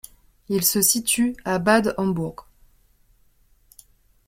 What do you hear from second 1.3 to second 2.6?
à Bad-Hombourg.